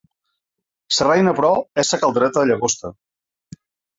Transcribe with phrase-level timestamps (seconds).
[0.99, 1.51] Sa reina, però,
[1.83, 2.91] és sa caldereta de llagosta!